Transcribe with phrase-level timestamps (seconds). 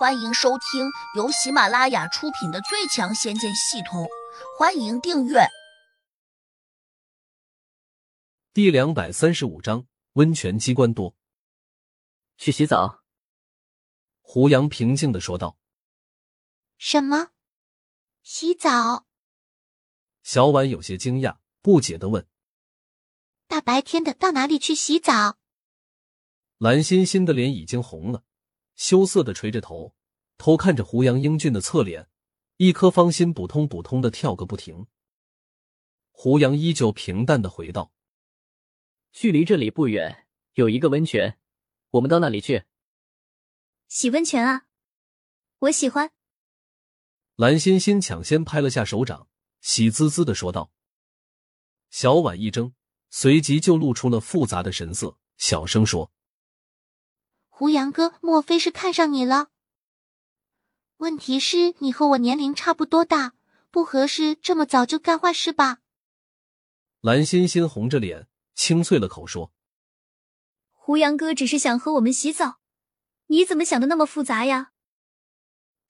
[0.00, 4.04] 欢迎收听由喜马拉雅出品的《最强仙剑系统》，
[4.58, 5.40] 欢迎订阅。
[8.54, 11.14] 第两百三十五章：温泉机关多。
[12.38, 13.02] 去洗澡。
[14.22, 15.58] 胡杨平静的说道。
[16.78, 17.32] 什么？
[18.22, 19.04] 洗澡？
[20.22, 22.26] 小婉有些惊讶，不解的问
[23.46, 25.36] ：“大白天的，到哪里去洗澡？”
[26.56, 28.24] 蓝欣欣的脸已经红了。
[28.80, 29.94] 羞涩的垂着头，
[30.38, 32.08] 偷看着胡杨英俊的侧脸，
[32.56, 34.86] 一颗芳心扑通扑通的跳个不停。
[36.12, 37.92] 胡杨依旧平淡的回道
[39.12, 41.38] ：“距离这里不远，有一个温泉，
[41.90, 42.64] 我们到那里去
[43.86, 44.66] 洗温泉啊！
[45.58, 46.12] 我喜欢。”
[47.36, 49.28] 蓝欣欣抢先拍了下手掌，
[49.60, 50.72] 喜滋滋的说道。
[51.90, 52.72] 小婉一怔，
[53.10, 56.10] 随即就露出了复杂的神色，小声说。
[57.60, 59.50] 胡杨哥，莫非是看上你了？
[60.96, 63.34] 问题是，你和我年龄差不多大，
[63.70, 65.80] 不合适这么早就干坏事吧？
[67.02, 69.52] 蓝欣欣红着脸，清脆了口说
[70.72, 72.60] ：“胡杨哥只是想和我们洗澡，
[73.26, 74.72] 你怎么想的那么复杂呀？”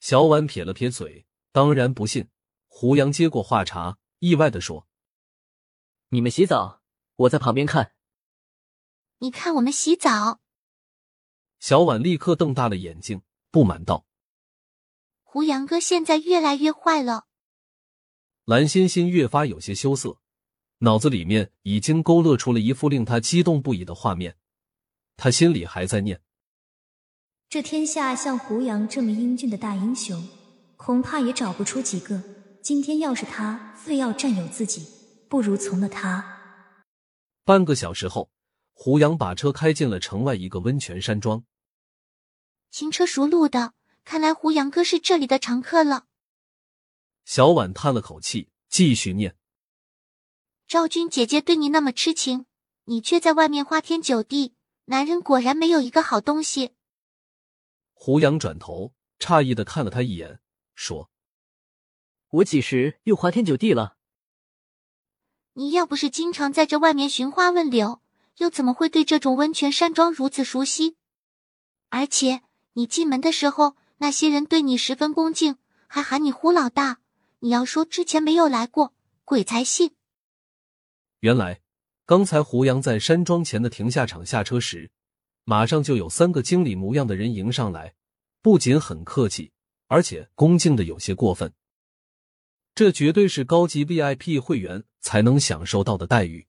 [0.00, 2.28] 小婉撇了撇嘴，当然不信。
[2.66, 4.88] 胡杨接过话茬，意外的说
[6.10, 6.82] ：“你们洗澡，
[7.14, 7.92] 我在旁边看。
[9.18, 10.40] 你看我们洗澡。”
[11.60, 14.06] 小婉立刻瞪大了眼睛，不满道
[15.22, 17.26] ：“胡杨哥现在越来越坏了。”
[18.46, 20.16] 蓝欣欣越发有些羞涩，
[20.78, 24.36] 脑子里面已经勾勒出了一幅令她激动不已的画面。
[25.16, 26.22] 她心里还在念
[27.50, 30.26] ：“这天下像胡杨这么英俊的大英雄，
[30.76, 32.22] 恐怕也找不出几个。
[32.62, 34.86] 今天要是他非要占有自己，
[35.28, 36.38] 不如从了他。”
[37.44, 38.30] 半个小时后，
[38.82, 41.44] 胡杨把车开进了城外一个温泉山庄。
[42.70, 46.06] 轻车熟路的，看来胡杨哥是这里的常客了。
[47.26, 49.36] 小婉叹了口气，继续念
[50.66, 52.46] ：“赵军姐姐对你那么痴情，
[52.84, 54.54] 你却在外面花天酒地，
[54.86, 56.70] 男人果然没有一个好东西。”
[57.92, 60.40] 胡杨转头，诧异的看了他一眼，
[60.74, 61.10] 说
[62.40, 63.98] ：“我几时又花天酒地了？
[65.52, 68.00] 你要不是经常在这外面寻花问柳，
[68.38, 70.96] 又怎么会对这种温泉山庄如此熟悉？
[71.88, 72.42] 而且……”
[72.74, 75.56] 你进门的时候，那些人对你十分恭敬，
[75.88, 77.00] 还喊你胡老大。
[77.40, 79.96] 你要说之前没有来过，鬼才信。
[81.18, 81.60] 原来，
[82.06, 84.92] 刚才胡杨在山庄前的停下场下车时，
[85.42, 87.94] 马上就有三个经理模样的人迎上来，
[88.40, 89.50] 不仅很客气，
[89.88, 91.52] 而且恭敬的有些过分。
[92.72, 96.46] 这绝对是高级 VIP 会员才能享受到的待遇。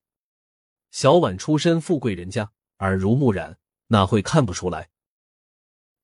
[0.92, 3.58] 小婉出身富贵人家，耳濡目染，
[3.88, 4.90] 哪会看不出来？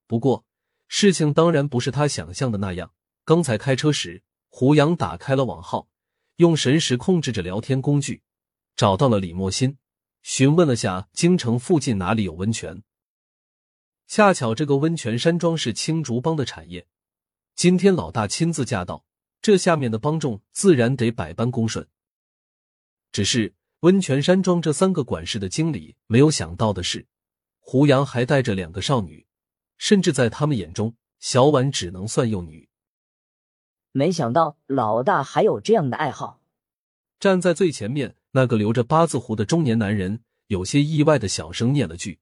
[0.07, 0.45] 不过，
[0.87, 2.93] 事情当然不是他想象的那样。
[3.25, 5.89] 刚才开车时，胡杨打开了网号，
[6.37, 8.23] 用神识控制着聊天工具，
[8.77, 9.77] 找到了李莫心，
[10.23, 12.81] 询问了下京城附近哪里有温泉。
[14.07, 16.87] 恰巧这个温泉山庄是青竹帮的产业，
[17.55, 19.05] 今天老大亲自驾到，
[19.41, 21.85] 这下面的帮众自然得百般恭顺。
[23.11, 27.05] 只是温泉山庄这三个管事的经理没有想到的是，
[27.59, 29.25] 胡杨还带着两个少女。
[29.77, 32.67] 甚至在他们眼中，小婉只能算幼女。
[33.91, 36.41] 没想到老大还有这样的爱好。
[37.19, 42.19] 站在最前面那个留着八字胡的中年男人，有些意外的小声念了句。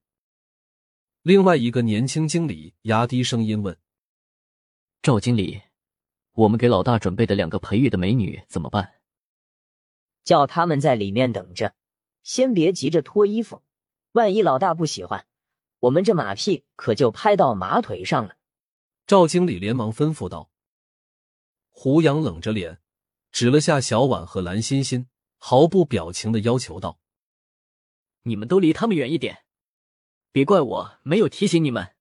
[1.22, 3.78] 另外一个年轻经理压低声音问
[5.00, 5.62] ：“赵经理，
[6.32, 8.92] 我们给老大准备的两个培育的美女怎么办？”
[10.26, 11.74] 叫他们在里面等着，
[12.24, 13.62] 先别急着脱衣服，
[14.12, 15.24] 万一老大不喜欢。
[15.78, 18.36] 我们这马屁可就拍到马腿上了。
[19.06, 20.50] 赵经理连忙吩咐道。
[21.70, 22.80] 胡杨冷着脸，
[23.30, 25.06] 指了下小婉和蓝欣欣，
[25.38, 26.98] 毫不表情的要求道
[28.24, 29.44] ：“你们都离他们远一点，
[30.32, 31.94] 别怪我没有提醒你们。”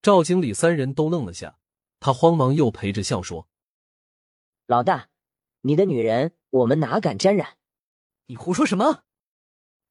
[0.00, 1.58] 赵经理三人都愣了下，
[2.00, 3.48] 他慌忙又陪着笑说
[4.66, 5.10] ：“老大，
[5.62, 7.56] 你的女人我们哪敢沾染？
[8.26, 9.04] 你胡说什么？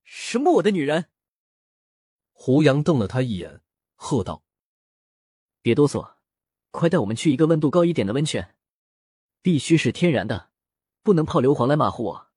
[0.03, 1.07] 什么我的女人？”
[2.31, 3.61] 胡杨瞪了他一眼，
[3.95, 4.43] 喝道
[5.61, 6.15] ：“别哆嗦，
[6.71, 8.55] 快带我们去一个温度高一点的温泉，
[9.41, 10.49] 必须是天然的，
[11.03, 12.27] 不能泡硫磺来马虎我。”“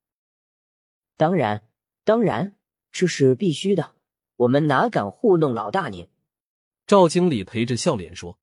[1.17, 1.67] 当然，
[2.03, 2.57] 当然，
[2.91, 3.95] 这是必须的，
[4.35, 6.07] 我们哪敢糊弄老大您？”
[6.85, 8.37] 赵经理陪着笑脸说。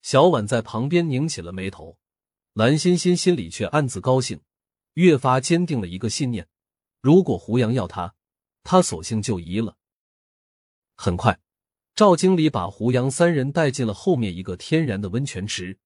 [0.00, 1.98] 小婉在旁边拧起了眉头，
[2.56, 4.40] 蓝欣欣心里却暗自高兴，
[4.94, 6.48] 越发坚定了一个信念：
[7.02, 8.14] 如果胡杨要她，
[8.62, 9.76] 她索性就移了。
[10.94, 11.38] 很快，
[11.94, 15.78] 赵经理把胡杨三人带进了后面一个天然的温泉池。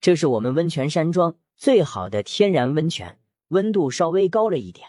[0.00, 4.88] 这是我们温泉山庄最好的天然温泉，温度稍微高了一点。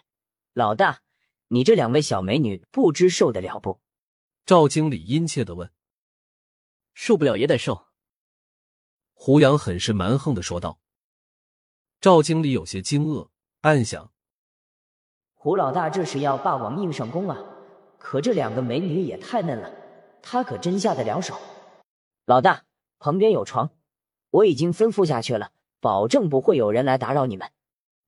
[0.53, 1.01] 老大，
[1.49, 3.79] 你这两位小美女不知受得了不？
[4.47, 5.71] 赵经理殷切的问。
[6.95, 7.84] 受不了也得受。
[9.17, 10.77] 胡杨很是蛮横的说道。
[11.99, 13.29] 赵经理有些惊愕，
[13.61, 14.11] 暗想：
[15.33, 17.37] 胡老大这是要霸王硬上弓啊！
[17.97, 19.73] 可这两个美女也太嫩了。
[20.21, 21.35] 他可真下得了手，
[22.25, 22.65] 老大
[22.99, 23.71] 旁边有床，
[24.29, 27.49] 我已经吩咐下去了，保证不会有人来打扰你们。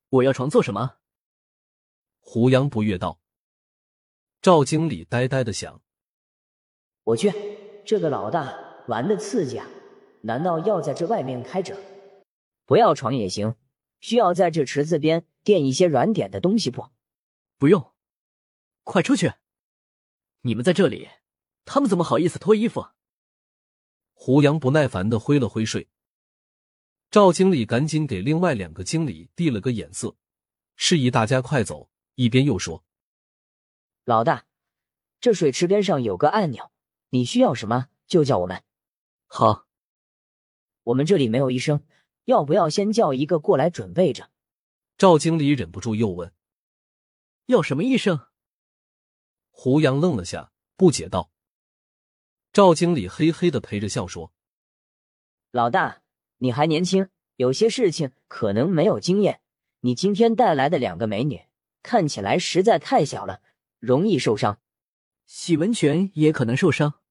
[0.10, 0.98] 我要床做什么？
[2.20, 3.20] 胡杨不悦道。
[4.42, 5.82] 赵经理呆呆的想：
[7.04, 7.32] 我去，
[7.86, 8.54] 这个老大
[8.88, 9.68] 玩的刺激啊！
[10.22, 11.78] 难道要在这外面开着？
[12.66, 13.56] 不要床也行，
[14.00, 16.90] 需要在这池子边垫一些软点的东西不？
[17.58, 17.94] 不用，
[18.84, 19.34] 快出去！
[20.42, 21.10] 你们在这里。
[21.70, 22.88] 他们怎么好意思脱衣服？
[24.14, 25.90] 胡杨不耐烦的挥了挥睡。
[27.12, 30.16] 赵经理赶紧给另外两个经理递了个眼色，
[30.78, 31.90] 示意大家快走。
[32.16, 32.84] 一边又说
[34.06, 34.46] ：“老大，
[35.20, 36.72] 这水池边上有个按钮，
[37.10, 38.64] 你需要什么就叫我们。”
[39.28, 39.67] 好，
[40.88, 41.84] 我们这里没有医生，
[42.26, 44.30] 要不要先叫一个过来准备着？
[44.98, 46.32] 赵经理忍不住又问
[47.48, 48.28] ：“要什么医生？”
[49.52, 51.30] 胡杨愣了下，不解道。
[52.54, 54.32] 赵经理嘿嘿的陪着笑说
[55.52, 56.04] ：“老大，
[56.38, 59.42] 你还年轻，有些事情可能没有经验。
[59.82, 61.42] 你今天带来的两个美女
[61.84, 63.42] 看起来实在太小了，
[63.80, 64.62] 容易受伤。
[65.26, 67.02] 洗温泉也可能受伤。”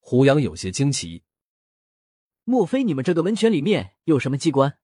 [0.00, 1.22] 胡杨有些惊奇
[2.48, 4.78] ：“莫非你们这个温泉里面有什么机关？”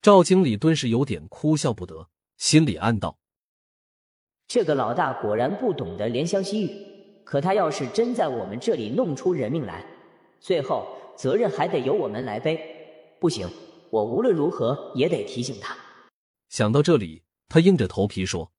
[0.00, 3.18] 赵经理顿时有点哭笑不得，心里暗道
[4.46, 6.70] ：“这个老大果然不懂得怜香惜玉。”
[7.26, 9.84] 可他要是真在我们这里弄出人命来，
[10.38, 12.56] 最后责任还得由我们来背。
[13.18, 13.48] 不行，
[13.90, 15.76] 我无论如何也得提醒他。
[16.48, 18.52] 想到这里，他硬着头皮说：“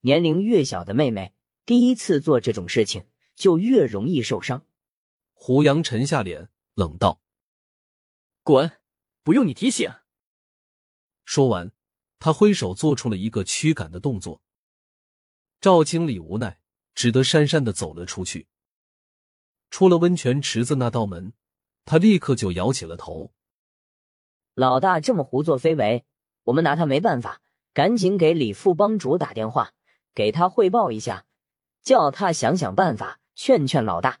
[0.00, 1.34] 年龄越小的妹妹，
[1.66, 3.04] 第一次做这种事情
[3.34, 4.64] 就越容易受伤。”
[5.34, 7.20] 胡杨沉下脸，冷道
[8.42, 8.80] ：“滚！
[9.22, 9.92] 不用你提醒。”
[11.24, 11.72] 说完，
[12.18, 14.42] 他挥手做出了一个驱赶的动作。
[15.60, 16.58] 赵经理无奈。
[16.94, 18.48] 只得讪讪的走了出去。
[19.70, 21.32] 出了温泉池子那道门，
[21.86, 23.32] 他立刻就摇起了头。
[24.54, 26.04] 老大这么胡作非为，
[26.42, 27.40] 我们拿他没办法，
[27.72, 29.72] 赶紧给李副帮主打电话，
[30.14, 31.24] 给他汇报一下，
[31.82, 34.20] 叫他想想办法，劝劝老大。